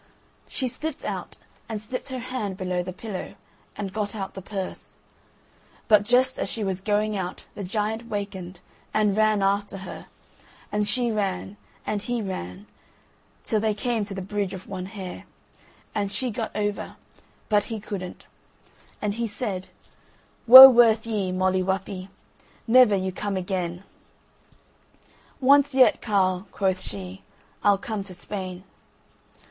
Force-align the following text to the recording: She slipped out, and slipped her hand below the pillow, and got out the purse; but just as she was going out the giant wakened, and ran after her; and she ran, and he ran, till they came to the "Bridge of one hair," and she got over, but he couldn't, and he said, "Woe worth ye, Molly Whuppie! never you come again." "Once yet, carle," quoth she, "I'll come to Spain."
She 0.47 0.67
slipped 0.67 1.05
out, 1.05 1.37
and 1.69 1.79
slipped 1.79 2.09
her 2.09 2.17
hand 2.17 2.57
below 2.57 2.81
the 2.81 2.91
pillow, 2.91 3.35
and 3.75 3.93
got 3.93 4.15
out 4.15 4.33
the 4.33 4.41
purse; 4.41 4.95
but 5.87 6.01
just 6.01 6.39
as 6.39 6.49
she 6.49 6.63
was 6.63 6.81
going 6.81 7.15
out 7.15 7.45
the 7.53 7.63
giant 7.63 8.09
wakened, 8.09 8.61
and 8.95 9.15
ran 9.15 9.43
after 9.43 9.77
her; 9.85 10.07
and 10.71 10.87
she 10.87 11.11
ran, 11.11 11.55
and 11.85 12.01
he 12.01 12.19
ran, 12.19 12.65
till 13.43 13.59
they 13.59 13.75
came 13.75 14.03
to 14.05 14.15
the 14.15 14.23
"Bridge 14.23 14.55
of 14.55 14.65
one 14.67 14.87
hair," 14.87 15.25
and 15.93 16.11
she 16.11 16.31
got 16.31 16.49
over, 16.55 16.95
but 17.47 17.65
he 17.65 17.79
couldn't, 17.79 18.25
and 19.03 19.13
he 19.13 19.27
said, 19.27 19.67
"Woe 20.47 20.67
worth 20.67 21.05
ye, 21.05 21.31
Molly 21.31 21.61
Whuppie! 21.61 22.09
never 22.65 22.95
you 22.95 23.11
come 23.11 23.37
again." 23.37 23.83
"Once 25.39 25.75
yet, 25.75 26.01
carle," 26.01 26.47
quoth 26.51 26.81
she, 26.81 27.21
"I'll 27.63 27.77
come 27.77 28.03
to 28.05 28.15
Spain." 28.15 28.63